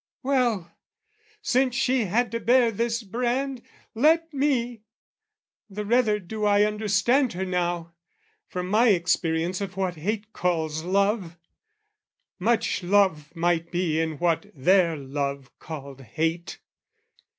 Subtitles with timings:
[0.23, 0.75] Well,
[1.43, 3.61] since she had to bear this brand
[3.93, 4.81] let me!
[5.69, 7.93] The rather do I understand her now,
[8.47, 11.37] From my experience of what hate calls love,
[12.39, 16.57] Much love might be in what their love called hate.